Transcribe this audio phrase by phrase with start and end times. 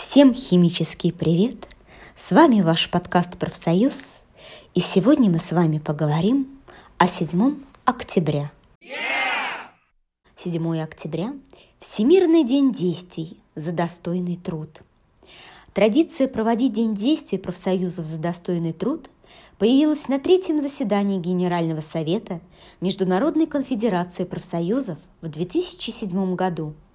[0.00, 1.66] Всем химический привет!
[2.14, 4.22] С вами ваш подкаст «Профсоюз»,
[4.72, 6.60] и сегодня мы с вами поговорим
[6.98, 8.52] о 7 октября.
[10.36, 11.34] 7 октября–
[11.80, 14.70] Всемирный день действий за достойный труд.
[15.74, 19.10] Традиция проводить День действий профсоюзов за достойный труд
[19.58, 22.40] появилась на третьем заседании Генерального совета
[22.80, 26.74] Международной конфедерации профсоюзов в 2007 году–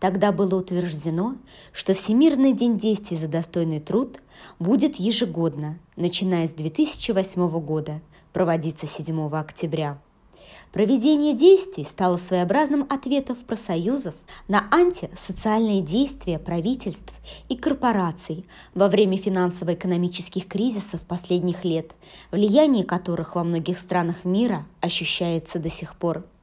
[0.00, 1.36] Тогда было утверждено,
[1.72, 4.18] что Всемирный день действий за достойный труд
[4.58, 8.00] будет ежегодно, начиная с 2008 года,
[8.32, 9.98] проводиться 7 октября.
[10.72, 14.14] Проведение действий стало своеобразным ответом профсоюзов
[14.48, 17.14] на антисоциальные действия правительств
[17.48, 21.96] и корпораций во время финансово-экономических кризисов последних лет,
[22.30, 26.24] влияние которых во многих странах мира ощущается до сих пор–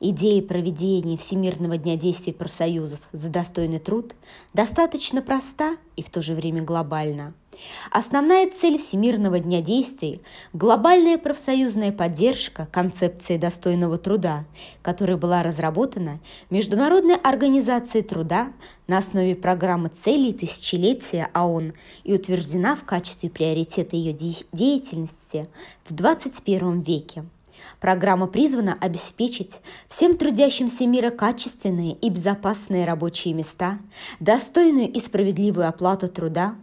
[0.00, 4.14] Идея проведения Всемирного дня действий профсоюзов за достойный труд
[4.52, 7.34] достаточно проста и в то же время глобальна.
[7.90, 14.44] Основная цель Всемирного дня действий– глобальная профсоюзная поддержка концепции достойного труда,
[14.80, 18.52] которая была разработана Международной организацией труда
[18.86, 25.48] на основе программы целей тысячелетия ООН и утверждена в качестве приоритета ее деятельности
[25.84, 27.24] в 21 веке.
[27.80, 33.78] Программа призвана обеспечить всем трудящимся мира качественные и безопасные рабочие места,
[34.20, 36.54] достойную и справедливую оплату труда,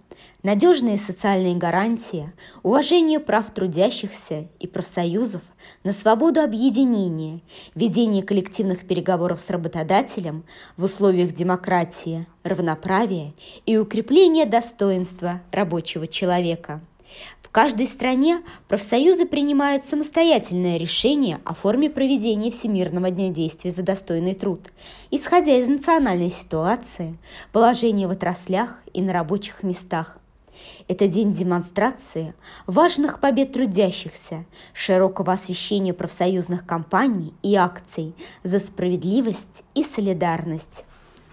[0.43, 2.31] надежные социальные гарантии,
[2.63, 5.41] уважение прав трудящихся и профсоюзов
[5.83, 7.41] на свободу объединения,
[7.75, 10.45] ведение коллективных переговоров с работодателем
[10.77, 13.33] в условиях демократии, равноправия
[13.65, 16.81] и укрепления достоинства рабочего человека–
[17.51, 24.61] каждой стране профсоюзы принимают самостоятельное решение о форме проведения Всемирного дня действия за достойный труд,
[25.11, 27.17] исходя из национальной ситуации,
[27.51, 30.17] положения в отраслях и на рабочих местах.
[30.87, 32.33] Это день демонстрации
[32.67, 38.13] важных побед трудящихся, широкого освещения профсоюзных кампаний и акций
[38.43, 40.83] за справедливость и солидарность.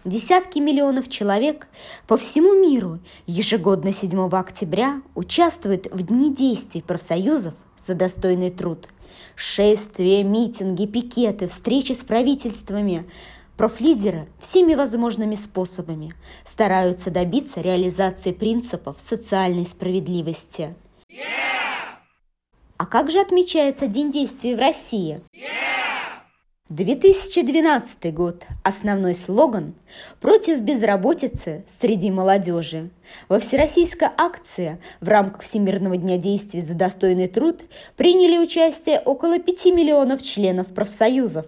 [0.06, 1.66] Десятки миллионов человек
[2.06, 8.86] по всему миру ежегодно 7 октября участвуют в Дни действий профсоюзов за достойный труд.
[9.34, 13.04] Шествия, митинги, пикеты, встречи с правительствами
[13.56, 16.12] Профлидеры всеми возможными способами
[16.44, 20.74] стараются добиться реализации принципов социальной справедливости.
[21.10, 21.96] Yeah!
[22.76, 25.20] А как же отмечается День действий в России?
[25.34, 25.55] Yeah!
[26.68, 28.44] 2012 год.
[28.64, 29.74] Основной слоган
[30.20, 32.90] «Против безработицы среди молодежи».
[33.28, 37.62] Во всероссийской акции в рамках Всемирного дня действий за достойный труд
[37.96, 41.46] приняли участие около 5 миллионов членов профсоюзов.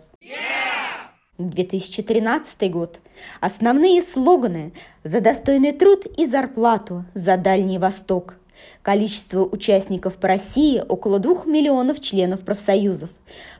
[1.39, 3.01] 2013 год.
[3.41, 8.37] Основные слоганы «За достойный труд и зарплату за Дальний Восток».
[8.83, 13.11] Количество участников по России– около 2 миллионов членов профсоюзов.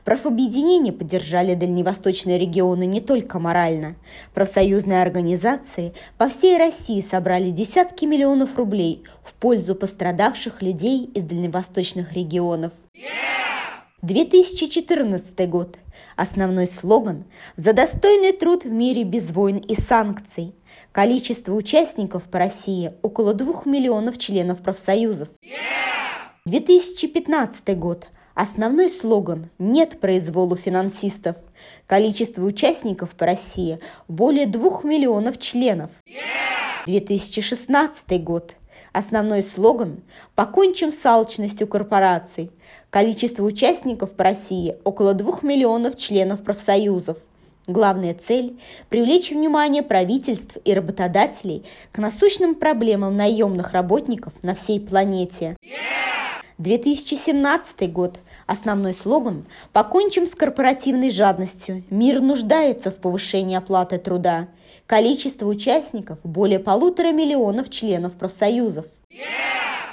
[0.05, 3.95] Профобъединения поддержали дальневосточные регионы не только морально.
[4.33, 12.13] Профсоюзные организации по всей России собрали десятки миллионов рублей в пользу пострадавших людей из дальневосточных
[12.13, 12.71] регионов.
[14.01, 15.77] 2014 год.
[16.15, 17.25] Основной слоган
[17.57, 20.55] «За достойный труд в мире без войн и санкций».
[20.91, 25.29] Количество участников по России– около 2 миллионов членов профсоюзов.
[26.45, 28.07] 2015 год.
[28.33, 31.35] Основной слоган «Нет произволу финансистов».
[31.87, 35.91] Количество участников по России– более 2 миллионов членов.
[36.85, 38.55] 2016 год.
[38.93, 40.01] Основной слоган
[40.35, 42.51] «Покончим с алчностью корпораций».
[42.89, 47.17] Количество участников по России– около 2 миллионов членов профсоюзов.
[47.69, 48.59] Главная цель–
[48.89, 55.55] привлечь внимание правительств и работодателей к насущным проблемам наемных работников на всей планете.
[56.57, 58.17] 2017 год.
[58.47, 61.83] Основной слоган– «Покончим с корпоративной жадностью.
[61.91, 64.47] Мир нуждается в повышении оплаты труда».
[64.87, 68.85] Количество участников– более полутора миллионов членов профсоюзов.
[69.11, 69.48] Yeah!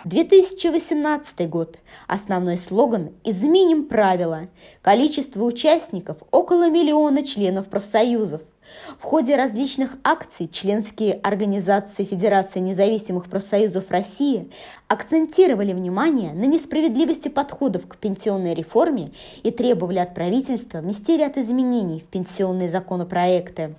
[0.07, 1.79] 2018 год.
[2.07, 4.47] Основной слоган «Изменим правила».
[4.81, 8.41] Количество участников– около миллиона членов профсоюзов.
[9.01, 14.53] В ходе различных акций членские организации Федерации независимых профсоюзов России
[14.87, 19.11] акцентировали внимание на несправедливости подходов к пенсионной реформе
[19.43, 23.75] и требовали от правительства внести ряд изменений в пенсионные законопроекты.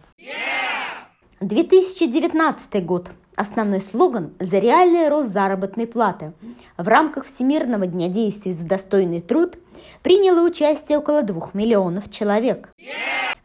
[1.39, 3.11] 2019 год.
[3.37, 6.33] Основной слоган «За реальный рост заработной платы».
[6.75, 9.59] В рамках Всемирного дня действий за достойный труд
[10.01, 12.69] приняло участие около двух миллионов человек.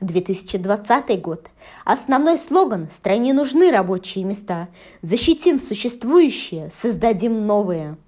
[0.00, 1.50] 2020 год.
[1.84, 4.68] Основной слоган «Стране нужны рабочие места».
[5.02, 7.98] Защитим существующие, создадим новые.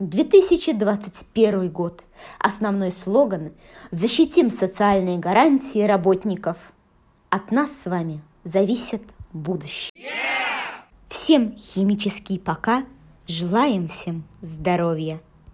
[0.00, 2.02] 2021 год.
[2.40, 3.52] Основной слоган
[3.92, 6.72] «Защитим социальные гарантии работников».
[7.30, 9.02] От нас с вами зависит
[9.32, 9.92] будущее.
[11.08, 12.84] Всем химический пока.
[13.26, 15.20] Желаем всем здоровья.